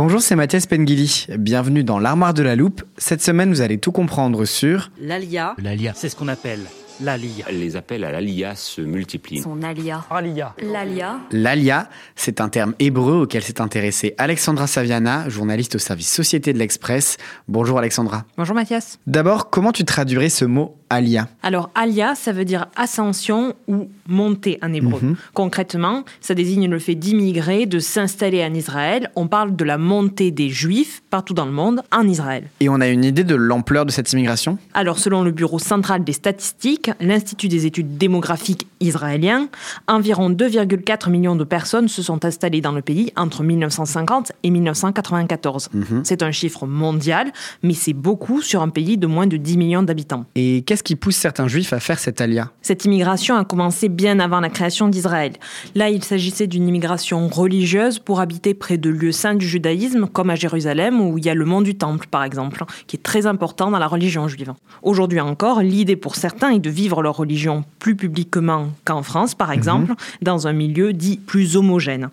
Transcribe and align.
Bonjour, 0.00 0.22
c'est 0.22 0.36
Mathias 0.36 0.66
Pengili. 0.66 1.26
Bienvenue 1.40 1.82
dans 1.82 1.98
l'Armoire 1.98 2.32
de 2.32 2.44
la 2.44 2.54
Loupe. 2.54 2.84
Cette 2.98 3.20
semaine, 3.20 3.48
vous 3.48 3.62
allez 3.62 3.78
tout 3.78 3.90
comprendre 3.90 4.44
sur 4.44 4.92
L'ALIA, 5.00 5.56
L'ALIA. 5.58 5.92
C'est 5.96 6.08
ce 6.08 6.14
qu'on 6.14 6.28
appelle 6.28 6.60
l'ALIA. 7.00 7.46
Les 7.50 7.74
appels 7.74 8.04
à 8.04 8.12
l'ALIA 8.12 8.54
se 8.54 8.80
multiplient. 8.80 9.42
son 9.42 9.60
ALIA. 9.60 10.04
ALIA. 10.08 10.54
L'ALIA, 10.62 11.18
l'ALIA. 11.32 11.88
C'est 12.14 12.40
un 12.40 12.48
terme 12.48 12.74
hébreu 12.78 13.22
auquel 13.22 13.42
s'est 13.42 13.60
intéressée 13.60 14.14
Alexandra 14.18 14.68
Saviana, 14.68 15.28
journaliste 15.28 15.74
au 15.74 15.78
service 15.80 16.12
Société 16.12 16.52
de 16.52 16.58
l'Express. 16.58 17.16
Bonjour 17.48 17.78
Alexandra. 17.78 18.24
Bonjour 18.36 18.54
Mathias. 18.54 19.00
D'abord, 19.08 19.50
comment 19.50 19.72
tu 19.72 19.84
traduirais 19.84 20.28
ce 20.28 20.44
mot 20.44 20.77
ALIA 20.90 21.28
Alors, 21.42 21.70
alia, 21.74 22.14
ça 22.14 22.32
veut 22.32 22.44
dire 22.44 22.66
ascension 22.76 23.54
ou 23.66 23.88
montée 24.06 24.58
en 24.62 24.72
hébreu. 24.72 25.00
Mhm. 25.02 25.16
Concrètement, 25.34 26.04
ça 26.20 26.34
désigne 26.34 26.68
le 26.68 26.78
fait 26.78 26.94
d'immigrer, 26.94 27.66
de 27.66 27.78
s'installer 27.78 28.44
en 28.44 28.54
Israël. 28.54 29.10
On 29.16 29.28
parle 29.28 29.54
de 29.54 29.64
la 29.64 29.78
montée 29.78 30.30
des 30.30 30.48
Juifs 30.48 31.02
partout 31.10 31.34
dans 31.34 31.44
le 31.44 31.52
monde 31.52 31.82
en 31.92 32.06
Israël. 32.06 32.44
Et 32.60 32.68
on 32.68 32.80
a 32.80 32.88
une 32.88 33.04
idée 33.04 33.24
de 33.24 33.34
l'ampleur 33.34 33.86
de 33.86 33.90
cette 33.90 34.12
immigration? 34.12 34.58
Alors, 34.74 34.98
selon 34.98 35.22
le 35.22 35.30
Bureau 35.30 35.58
central 35.58 36.04
des 36.04 36.12
statistiques, 36.12 36.90
l'Institut 37.00 37.48
des 37.48 37.66
études 37.66 37.98
démographiques 37.98 38.66
israélien, 38.80 39.48
environ 39.86 40.30
2,4 40.30 41.10
millions 41.10 41.36
de 41.36 41.44
personnes 41.44 41.88
se 41.88 42.02
sont 42.02 42.24
installées 42.24 42.60
dans 42.60 42.72
le 42.72 42.82
pays 42.82 43.12
entre 43.16 43.42
1950 43.42 44.32
et 44.42 44.50
1994. 44.50 45.70
Mhm. 45.72 46.02
C'est 46.04 46.22
un 46.22 46.30
chiffre 46.30 46.66
mondial, 46.66 47.32
mais 47.62 47.74
c'est 47.74 47.92
beaucoup 47.92 48.40
sur 48.42 48.62
un 48.62 48.68
pays 48.68 48.96
de 48.96 49.06
moins 49.06 49.26
de 49.26 49.36
10 49.36 49.56
millions 49.58 49.82
d'habitants. 49.82 50.24
Et 50.34 50.62
qu'est-ce 50.62 50.77
qui 50.82 50.96
pousse 50.96 51.16
certains 51.16 51.48
juifs 51.48 51.72
à 51.72 51.80
faire 51.80 51.98
cette 51.98 52.20
ALIA? 52.20 52.50
Cette 52.62 52.84
immigration 52.84 53.36
a 53.36 53.44
commencé 53.44 53.88
bien 53.88 54.20
avant 54.20 54.40
la 54.40 54.48
création 54.48 54.88
d'Israël. 54.88 55.32
Là, 55.74 55.90
il 55.90 56.04
s'agissait 56.04 56.46
d'une 56.46 56.68
immigration 56.68 57.28
religieuse 57.28 57.98
pour 57.98 58.20
habiter 58.20 58.54
près 58.54 58.78
de 58.78 58.90
lieux 58.90 59.12
saints 59.12 59.34
du 59.34 59.46
judaïsme, 59.46 60.06
comme 60.06 60.30
à 60.30 60.34
Jérusalem, 60.34 61.00
où 61.00 61.18
il 61.18 61.24
y 61.24 61.30
a 61.30 61.34
le 61.34 61.44
mont 61.44 61.60
du 61.60 61.76
Temple, 61.76 62.06
par 62.10 62.24
exemple, 62.24 62.64
qui 62.86 62.96
est 62.96 63.02
très 63.02 63.26
important 63.26 63.70
dans 63.70 63.78
la 63.78 63.86
religion 63.86 64.28
juive. 64.28 64.52
Aujourd'hui 64.82 65.20
encore, 65.20 65.60
l'idée 65.60 65.96
pour 65.96 66.16
certains 66.16 66.50
est 66.50 66.58
de 66.58 66.70
vivre 66.70 67.02
leur 67.02 67.16
religion 67.16 67.64
plus 67.78 67.96
publiquement 67.96 68.68
qu'en 68.84 69.02
France, 69.02 69.34
par 69.34 69.52
exemple, 69.52 69.94
dans 70.22 70.46
un 70.46 70.52
milieu 70.52 70.92
dit 70.92 71.16
plus 71.16 71.56
homogène. 71.56 72.10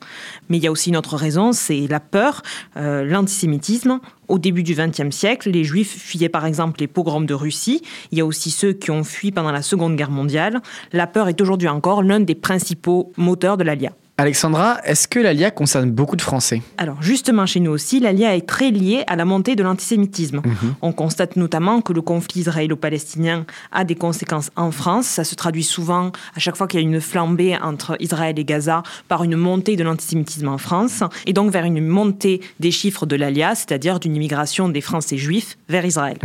Mais 0.49 0.57
il 0.57 0.63
y 0.63 0.67
a 0.67 0.71
aussi 0.71 0.89
une 0.89 0.97
autre 0.97 1.15
raison, 1.15 1.51
c'est 1.51 1.87
la 1.87 1.99
peur, 1.99 2.41
euh, 2.77 3.03
l'antisémitisme. 3.03 3.99
Au 4.27 4.39
début 4.39 4.63
du 4.63 4.75
XXe 4.75 5.15
siècle, 5.15 5.49
les 5.51 5.63
Juifs 5.63 5.97
fuyaient 5.97 6.29
par 6.29 6.45
exemple 6.45 6.79
les 6.79 6.87
pogroms 6.87 7.25
de 7.25 7.33
Russie. 7.33 7.81
Il 8.11 8.17
y 8.17 8.21
a 8.21 8.25
aussi 8.25 8.51
ceux 8.51 8.73
qui 8.73 8.91
ont 8.91 9.03
fui 9.03 9.31
pendant 9.31 9.51
la 9.51 9.61
Seconde 9.61 9.95
Guerre 9.95 10.11
mondiale. 10.11 10.61
La 10.93 11.07
peur 11.07 11.27
est 11.27 11.39
aujourd'hui 11.41 11.67
encore 11.67 12.03
l'un 12.03 12.19
des 12.19 12.35
principaux 12.35 13.11
moteurs 13.17 13.57
de 13.57 13.63
l'ALIA. 13.63 13.91
Alexandra, 14.17 14.79
est-ce 14.85 15.09
que 15.09 15.19
l'ALIA 15.19 15.51
concerne 15.51 15.91
beaucoup 15.91 16.15
de 16.15 16.21
Français? 16.21 16.61
Alors 16.77 17.03
justement, 17.03 17.45
chez 17.45 17.59
nous 17.59 17.71
aussi, 17.71 17.99
l'ALIA 17.99 18.37
est 18.37 18.47
très 18.47 18.71
liée 18.71 19.03
à 19.07 19.17
la 19.17 19.25
montée 19.25 19.57
de 19.57 19.63
l'antisémitisme. 19.63 20.41
On 20.81 20.93
constate 20.93 21.35
notamment 21.35 21.81
que 21.81 21.91
le 21.91 22.01
conflit 22.01 22.39
israélo-palestinien 22.39 23.45
a 23.73 23.83
des 23.83 23.95
conséquences 23.95 24.51
en 24.55 24.71
France. 24.71 25.05
Ça 25.05 25.25
se 25.25 25.35
traduit 25.35 25.65
souvent, 25.65 26.13
à 26.33 26.39
chaque 26.39 26.55
fois 26.55 26.67
qu'il 26.67 26.79
y 26.79 26.83
a 26.83 26.87
une 26.87 27.01
flambée 27.01 27.57
entre 27.61 27.97
Israël 27.99 28.39
et 28.39 28.45
Gaza, 28.45 28.83
par 29.09 29.25
une 29.25 29.35
montée 29.35 29.75
de 29.75 29.83
l'antisémitisme 29.83 30.47
en 30.47 30.57
France, 30.57 31.03
et 31.25 31.33
donc 31.33 31.51
vers 31.51 31.65
une 31.65 31.85
montée 31.85 32.39
des 32.61 32.71
chiffres 32.71 33.05
de 33.05 33.17
l'ALIA, 33.17 33.53
c'est-à-dire 33.53 33.99
d'une 33.99 34.15
immigration 34.15 34.69
des 34.69 34.81
Français 34.81 35.17
juifs 35.17 35.57
vers 35.67 35.85
Israël. 35.85 36.17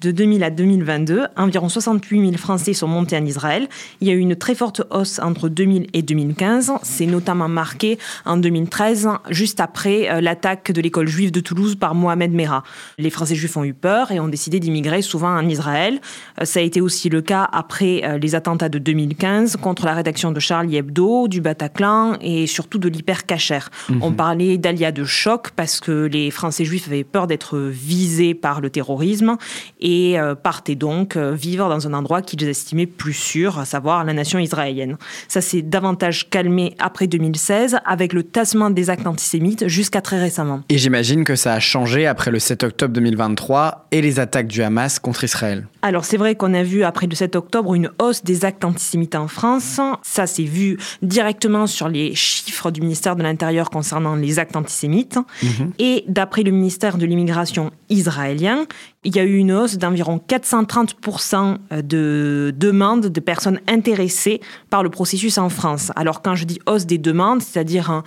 De 0.00 0.12
2000 0.12 0.44
à 0.44 0.50
2022, 0.50 1.26
environ 1.36 1.68
68 1.68 2.20
000 2.20 2.36
Français 2.36 2.72
sont 2.72 2.86
montés 2.86 3.16
en 3.16 3.24
Israël. 3.24 3.66
Il 4.00 4.06
y 4.06 4.12
a 4.12 4.14
eu 4.14 4.20
une 4.20 4.36
très 4.36 4.54
forte 4.54 4.80
hausse 4.90 5.18
entre 5.18 5.48
2000 5.48 5.88
et 5.92 6.02
2015. 6.02 6.70
C'est 6.84 7.06
notamment 7.06 7.48
marqué 7.48 7.98
en 8.24 8.36
2013, 8.36 9.08
juste 9.30 9.58
après 9.58 10.08
euh, 10.08 10.20
l'attaque 10.20 10.70
de 10.70 10.80
l'école 10.80 11.08
juive 11.08 11.32
de 11.32 11.40
Toulouse 11.40 11.74
par 11.74 11.96
Mohamed 11.96 12.30
Merah. 12.30 12.62
Les 12.98 13.10
Français 13.10 13.34
juifs 13.34 13.56
ont 13.56 13.64
eu 13.64 13.74
peur 13.74 14.12
et 14.12 14.20
ont 14.20 14.28
décidé 14.28 14.60
d'immigrer 14.60 15.02
souvent 15.02 15.36
en 15.36 15.48
Israël. 15.48 16.00
Euh, 16.40 16.44
Ça 16.44 16.60
a 16.60 16.62
été 16.62 16.80
aussi 16.80 17.08
le 17.08 17.20
cas 17.20 17.48
après 17.50 18.02
euh, 18.04 18.18
les 18.18 18.36
attentats 18.36 18.68
de 18.68 18.78
2015 18.78 19.56
contre 19.56 19.84
la 19.84 19.94
rédaction 19.94 20.30
de 20.30 20.38
Charlie 20.38 20.76
Hebdo, 20.76 21.26
du 21.26 21.40
Bataclan 21.40 22.18
et 22.20 22.46
surtout 22.46 22.78
de 22.78 22.88
l'hypercacher. 22.88 23.58
On 24.00 24.12
parlait 24.12 24.58
d'alia 24.58 24.92
de 24.92 25.02
choc 25.02 25.50
parce 25.56 25.80
que 25.80 26.04
les 26.06 26.30
Français 26.30 26.64
juifs 26.64 26.86
avaient 26.86 27.02
peur 27.02 27.26
d'être 27.26 27.58
visés 27.58 28.34
par 28.34 28.60
le 28.60 28.70
terrorisme 28.70 29.36
et 29.80 29.87
euh, 30.16 30.34
partaient 30.34 30.74
donc 30.74 31.16
euh, 31.16 31.32
vivre 31.32 31.68
dans 31.68 31.86
un 31.86 31.94
endroit 31.94 32.22
qu'ils 32.22 32.46
estimaient 32.48 32.86
plus 32.86 33.12
sûr, 33.12 33.58
à 33.58 33.64
savoir 33.64 34.04
la 34.04 34.12
nation 34.12 34.38
israélienne. 34.38 34.96
Ça 35.28 35.40
s'est 35.40 35.62
davantage 35.62 36.28
calmé 36.30 36.74
après 36.78 37.06
2016 37.06 37.78
avec 37.84 38.12
le 38.12 38.22
tassement 38.22 38.70
des 38.70 38.90
actes 38.90 39.06
antisémites 39.06 39.68
jusqu'à 39.68 40.00
très 40.00 40.20
récemment. 40.20 40.62
Et 40.68 40.78
j'imagine 40.78 41.24
que 41.24 41.36
ça 41.36 41.54
a 41.54 41.60
changé 41.60 42.06
après 42.06 42.30
le 42.30 42.38
7 42.38 42.64
octobre 42.64 42.92
2023 42.94 43.86
et 43.92 44.02
les 44.02 44.20
attaques 44.20 44.48
du 44.48 44.62
Hamas 44.62 44.98
contre 44.98 45.24
Israël. 45.24 45.66
Alors 45.82 46.04
c'est 46.04 46.16
vrai 46.16 46.34
qu'on 46.34 46.54
a 46.54 46.62
vu 46.62 46.82
après 46.82 47.06
le 47.06 47.14
7 47.14 47.36
octobre 47.36 47.74
une 47.74 47.90
hausse 48.00 48.24
des 48.24 48.44
actes 48.44 48.64
antisémites 48.64 49.14
en 49.14 49.28
France. 49.28 49.80
Ça 50.02 50.26
s'est 50.26 50.42
vu 50.42 50.76
directement 51.02 51.66
sur 51.66 51.88
les 51.88 52.14
chiffres 52.14 52.57
du 52.72 52.80
ministère 52.80 53.16
de 53.16 53.22
l'Intérieur 53.22 53.70
concernant 53.70 54.14
les 54.14 54.38
actes 54.38 54.56
antisémites. 54.56 55.18
Et 55.78 56.04
d'après 56.08 56.42
le 56.42 56.50
ministère 56.50 56.98
de 56.98 57.06
l'immigration 57.06 57.70
israélien, 57.88 58.66
il 59.04 59.14
y 59.14 59.20
a 59.20 59.24
eu 59.24 59.36
une 59.36 59.52
hausse 59.52 59.78
d'environ 59.78 60.20
430% 60.28 61.82
de 61.82 62.52
demandes 62.56 63.06
de 63.06 63.20
personnes 63.20 63.60
intéressées 63.68 64.40
par 64.70 64.82
le 64.82 64.90
processus 64.90 65.38
en 65.38 65.48
France. 65.48 65.92
Alors 65.96 66.20
quand 66.22 66.34
je 66.34 66.44
dis 66.44 66.58
hausse 66.66 66.86
des 66.86 66.98
demandes, 66.98 67.40
c'est-à-dire 67.40 67.90
un 67.90 68.02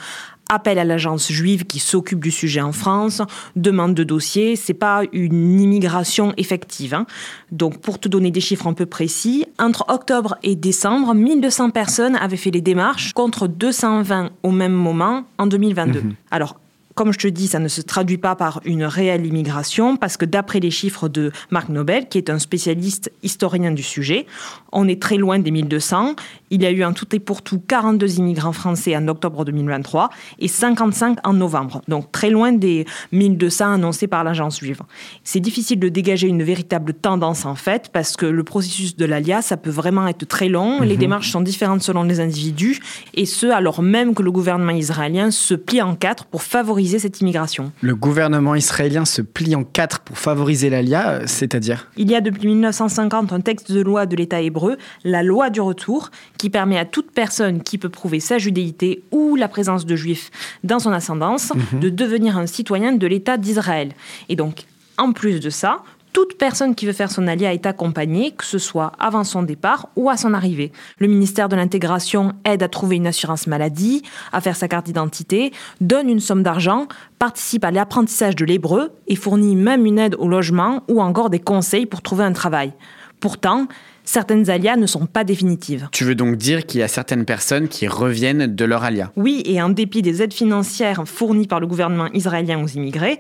appel 0.52 0.78
à 0.78 0.84
l'agence 0.84 1.32
juive 1.32 1.66
qui 1.66 1.80
s'occupe 1.80 2.20
du 2.20 2.30
sujet 2.30 2.62
en 2.62 2.74
France, 2.74 3.22
demande 3.56 3.96
de 3.96 4.04
dossier, 4.04 4.56
c'est 4.56 4.74
pas 4.74 5.02
une 5.14 5.60
immigration 5.60 6.34
effective. 6.38 6.94
hein. 6.94 7.06
Donc 7.52 7.80
pour 7.80 8.00
te 8.00 8.08
donner 8.08 8.30
des 8.32 8.42
chiffres 8.42 8.68
un 8.68 8.74
peu 8.74 8.86
précis, 8.86 9.46
entre 9.58 9.86
octobre 9.88 10.36
et 10.44 10.56
décembre, 10.56 11.14
1200 11.16 11.72
personnes 11.72 12.16
avaient 12.18 12.38
fait 12.38 12.52
les 12.52 12.62
démarches 12.62 13.14
contre 13.14 13.48
220 13.48 14.30
au 14.44 14.52
même 14.52 14.74
moment 14.74 15.24
en 15.38 15.48
2022. 15.48 16.04
Alors 16.30 16.58
comme 16.94 17.14
je 17.14 17.20
te 17.20 17.28
dis, 17.28 17.48
ça 17.48 17.60
ne 17.60 17.68
se 17.68 17.82
traduit 17.82 18.18
pas 18.18 18.36
par 18.36 18.62
une 18.66 18.84
réelle 18.84 19.26
immigration, 19.26 19.96
parce 19.96 20.18
que 20.18 20.26
d'après 20.26 20.60
les 20.60 20.72
chiffres 20.72 21.08
de 21.08 21.32
Marc 21.50 21.70
Nobel, 21.70 22.08
qui 22.10 22.18
est 22.18 22.30
un 22.30 22.40
spécialiste 22.40 23.12
historien 23.24 23.72
du 23.72 23.84
sujet, 23.84 24.26
on 24.72 24.88
est 24.88 25.02
très 25.02 25.18
loin 25.18 25.40
des 25.40 25.52
1200. 25.52 26.16
Il 26.52 26.62
y 26.62 26.66
a 26.66 26.72
eu 26.72 26.84
en 26.84 26.94
tout 26.94 27.16
et 27.16 27.20
pour 27.20 27.42
tout 27.42 27.60
42 27.60 28.20
immigrants 28.20 28.52
français 28.52 28.96
en 28.96 29.08
octobre 29.08 29.46
2023 29.46 30.10
et 30.40 30.48
55 30.48 31.18
en 31.24 31.34
novembre. 31.34 31.82
Donc 31.88 32.12
très 32.12 32.30
loin 32.30 32.52
des 32.52 32.86
1200 33.14 33.74
annoncés 33.74 34.08
par 34.08 34.24
l'agence 34.24 34.60
juive. 34.60 34.82
C'est 35.24 35.40
difficile 35.40 35.80
de 35.80 35.90
dégager 35.90 36.28
une 36.28 36.44
véritable 36.44 36.94
tendance 36.94 37.46
en 37.46 37.56
fait, 37.56 37.90
parce 37.92 38.18
que 38.18 38.26
le 38.26 38.44
processus 38.44 38.96
de 38.96 39.06
l'ALIA, 39.06 39.42
ça 39.42 39.58
peut 39.58 39.70
vraiment 39.70 40.08
être 40.08 40.28
très 40.28 40.50
long. 40.50 40.82
Les 40.82 40.98
démarches 40.98 41.32
sont 41.32 41.42
différentes 41.42 41.82
selon 41.82 42.04
les 42.04 42.20
individus, 42.20 42.80
et 43.14 43.26
ce, 43.26 43.48
alors 43.48 43.82
même 43.82 44.14
que 44.14 44.22
le 44.22 44.32
gouvernement 44.32 44.72
israélien 44.72 45.32
se 45.32 45.54
plie 45.54 45.82
en 45.82 45.96
quatre 45.96 46.26
pour 46.26 46.44
favoriser 46.44 47.00
cette 47.00 47.22
immigration. 47.22 47.72
Le 47.82 47.96
gouvernement 47.96 48.56
israélien 48.56 49.06
se 49.06 49.22
plie 49.22 49.56
en 49.56 49.64
quatre 49.64 50.00
pour 50.02 50.18
favoriser 50.18 50.70
l'ALIA, 50.70 51.10
euh, 51.10 51.24
c'est-à-dire? 51.26 51.88
Il 51.98 52.10
y 52.10 52.16
a 52.16 52.22
depuis 52.22 52.48
1950 52.48 53.32
un 53.32 53.42
texte 53.42 53.72
de 53.72 53.82
loi 53.82 54.06
de 54.06 54.16
l'État 54.16 54.42
hébreu, 54.42 54.78
la 55.04 55.24
loi 55.24 55.50
du 55.50 55.62
retour, 55.62 56.10
qui 56.42 56.50
permet 56.50 56.80
à 56.80 56.86
toute 56.86 57.12
personne 57.12 57.62
qui 57.62 57.78
peut 57.78 57.90
prouver 57.90 58.20
sa 58.20 58.40
judéité 58.40 59.04
ou 59.12 59.36
la 59.36 59.48
présence 59.48 59.86
de 59.86 59.96
juifs 59.96 60.32
dans 60.64 60.80
son 60.80 60.92
ascendance 60.92 61.54
de 61.74 61.90
devenir 61.90 62.36
un 62.36 62.48
citoyen 62.48 62.94
de 62.94 63.06
l'État 63.06 63.38
d'Israël. 63.38 63.92
Et 64.28 64.36
donc, 64.36 64.64
en 64.98 65.12
plus 65.12 65.40
de 65.40 65.52
ça, 65.52 65.84
toute 66.14 66.40
personne 66.40 66.74
qui 66.74 66.88
veut 66.88 66.94
faire 66.94 67.12
son 67.12 67.28
alia 67.28 67.54
est 67.54 67.68
accompagnée, 67.68 68.32
que 68.32 68.44
ce 68.44 68.58
soit 68.58 68.92
avant 68.98 69.24
son 69.24 69.44
départ 69.44 69.90
ou 69.96 70.10
à 70.10 70.18
son 70.18 70.34
arrivée. 70.34 70.72
Le 70.98 71.06
ministère 71.06 71.48
de 71.48 71.56
l'Intégration 71.56 72.34
aide 72.44 72.64
à 72.64 72.68
trouver 72.68 72.96
une 72.96 73.06
assurance 73.06 73.46
maladie, 73.46 74.02
à 74.34 74.42
faire 74.42 74.56
sa 74.56 74.68
carte 74.68 74.88
d'identité, 74.88 75.54
donne 75.80 76.10
une 76.10 76.20
somme 76.20 76.42
d'argent, 76.42 76.88
participe 77.20 77.66
à 77.66 77.70
l'apprentissage 77.70 78.36
de 78.36 78.46
l'hébreu 78.46 78.94
et 79.08 79.16
fournit 79.16 79.56
même 79.56 79.86
une 79.86 80.00
aide 80.00 80.16
au 80.18 80.28
logement 80.28 80.82
ou 80.88 81.04
encore 81.04 81.30
des 81.30 81.40
conseils 81.40 81.86
pour 81.86 82.02
trouver 82.02 82.24
un 82.24 82.34
travail. 82.34 82.74
Pourtant, 83.20 83.68
certaines 84.04 84.50
alias 84.50 84.76
ne 84.78 84.86
sont 84.88 85.06
pas 85.06 85.24
définitives. 85.24 85.88
Tu 85.92 86.04
veux 86.04 86.16
donc 86.16 86.36
dire 86.36 86.66
qu'il 86.66 86.80
y 86.80 86.84
a 86.84 86.88
certaines 86.88 87.26
personnes 87.26 87.68
qui 87.68 87.88
reviennent 87.88 88.48
de 88.54 88.66
leur 88.66 88.84
alia 88.84 89.12
Oui, 89.16 89.42
et 89.46 89.62
en 89.62 89.70
dépit 89.70 90.02
des 90.02 90.22
aides 90.22 90.34
financières 90.34 91.04
fournies 91.08 91.48
par 91.48 91.60
le 91.60 91.68
gouvernement 91.68 92.08
israélien 92.14 92.62
aux 92.64 92.68
immigrés, 92.68 93.20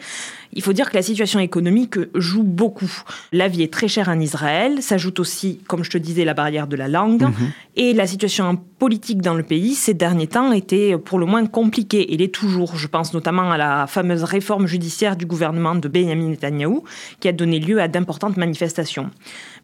il 0.53 0.61
faut 0.61 0.73
dire 0.73 0.89
que 0.89 0.97
la 0.97 1.01
situation 1.01 1.39
économique 1.39 1.95
joue 2.15 2.43
beaucoup. 2.43 2.91
La 3.31 3.47
vie 3.47 3.63
est 3.63 3.71
très 3.71 3.87
chère 3.87 4.09
en 4.09 4.19
Israël, 4.19 4.81
s'ajoute 4.81 5.19
aussi, 5.19 5.59
comme 5.67 5.83
je 5.83 5.91
te 5.91 5.97
disais, 5.97 6.25
la 6.25 6.33
barrière 6.33 6.67
de 6.67 6.75
la 6.75 6.87
langue, 6.89 7.21
Mhm. 7.23 7.51
et 7.77 7.93
la 7.93 8.05
situation 8.05 8.57
politique 8.77 9.21
dans 9.21 9.33
le 9.35 9.43
pays 9.43 9.75
ces 9.75 9.93
derniers 9.93 10.27
temps 10.27 10.51
était 10.51 10.97
pour 10.97 11.19
le 11.19 11.25
moins 11.25 11.45
compliquée, 11.45 12.13
et 12.13 12.17
l'est 12.17 12.33
toujours. 12.33 12.75
Je 12.75 12.87
pense 12.87 13.13
notamment 13.13 13.51
à 13.51 13.57
la 13.57 13.87
fameuse 13.87 14.23
réforme 14.23 14.67
judiciaire 14.67 15.15
du 15.15 15.25
gouvernement 15.25 15.75
de 15.75 15.87
Benjamin 15.87 16.29
Netanyahou, 16.29 16.83
qui 17.19 17.27
a 17.29 17.31
donné 17.31 17.59
lieu 17.59 17.79
à 17.79 17.87
d'importantes 17.87 18.35
manifestations. 18.37 19.09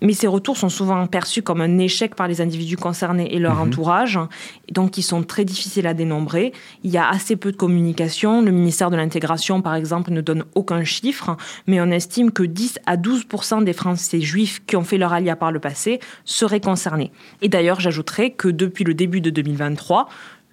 Mais 0.02 0.14
ces 0.14 0.28
retours 0.28 0.56
sont 0.58 0.70
souvent 0.70 1.07
perçus 1.08 1.42
comme 1.42 1.62
un 1.62 1.78
échec 1.78 2.16
par 2.16 2.28
les 2.28 2.42
individus 2.42 2.78
concernés 2.78 3.34
et 3.34 3.40
leur 3.40 3.60
entourage, 3.60 4.20
donc 4.72 4.98
ils 4.98 5.04
sont 5.04 5.24
très 5.24 5.46
difficiles 5.46 5.88
à 5.88 5.94
dénombrer. 5.94 6.54
Il 6.84 6.92
y 6.92 6.98
a 6.98 7.08
assez 7.10 7.36
peu 7.36 7.52
de 7.52 7.58
communication. 7.58 8.42
Le 8.42 8.52
ministère 8.52 8.92
de 8.92 8.96
l'Intégration, 8.96 9.62
par 9.62 9.76
exemple, 9.76 10.12
ne 10.12 10.22
donne 10.22 10.46
aucun 10.56 10.84
chiffre, 10.84 11.38
mais 11.66 11.82
on 11.82 11.90
estime 11.92 12.32
que 12.32 12.44
10 12.44 12.80
à 12.86 12.98
12 12.98 13.26
des 13.64 13.74
Français 13.74 14.22
juifs 14.22 14.62
qui 14.66 14.76
ont 14.76 14.84
fait 14.84 14.98
leur 14.98 15.14
alia 15.14 15.36
par 15.36 15.52
le 15.52 15.60
passé 15.60 16.00
seraient 16.26 16.62
concernés. 16.62 17.12
Et 17.42 17.50
d'ailleurs, 17.50 17.80
j'ajouterais 17.80 18.32
que 18.32 18.48
depuis 18.48 18.84
le 18.84 18.94
début 18.94 19.22
de 19.22 19.30
2023, 19.30 20.08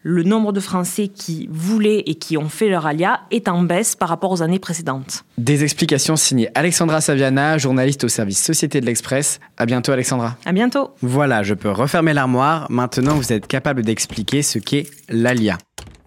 le 0.04 0.22
nombre 0.22 0.52
de 0.52 0.60
Français 0.60 1.08
qui 1.08 1.48
voulaient 1.50 2.02
et 2.06 2.14
qui 2.14 2.36
ont 2.36 2.50
fait 2.50 2.68
leur 2.68 2.86
alia 2.86 3.22
est 3.30 3.48
en 3.48 3.62
baisse 3.62 3.96
par 3.96 4.10
rapport 4.10 4.30
aux 4.30 4.42
années 4.42 4.58
précédentes. 4.58 5.24
Des 5.38 5.64
explications 5.64 6.14
signées 6.14 6.50
Alexandra 6.54 7.00
Saviana, 7.00 7.56
journaliste 7.56 8.04
au 8.04 8.08
service 8.08 8.40
Société 8.44 8.82
de 8.82 8.86
l'Express. 8.86 9.40
À 9.56 9.64
bientôt 9.64 9.92
Alexandra. 9.92 10.36
À 10.44 10.52
bientôt. 10.52 10.90
Voilà, 11.00 11.42
je 11.42 11.54
peux 11.54 11.70
refermer 11.70 12.12
l'armoire. 12.12 12.66
Maintenant, 12.70 13.14
vous 13.14 13.32
êtes 13.32 13.46
capable 13.46 13.82
d'expliquer 13.82 14.42
ce 14.42 14.58
qu'est 14.58 14.86
l'ALIA. 15.08 15.56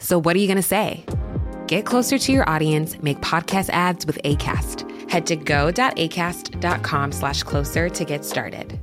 So, 0.00 0.20
what 0.20 0.36
are 0.36 0.38
you 0.38 0.46
going 0.46 0.56
to 0.56 0.62
say? 0.62 1.04
Get 1.66 1.84
closer 1.84 2.18
to 2.18 2.32
your 2.32 2.48
audience, 2.48 3.00
make 3.02 3.20
podcast 3.20 3.70
ads 3.70 4.06
with 4.06 4.18
ACAST. 4.24 5.10
Head 5.10 5.26
to 5.26 5.36
go.acast.com 5.36 7.12
slash 7.12 7.42
closer 7.42 7.88
to 7.90 8.04
get 8.04 8.24
started. 8.24 8.80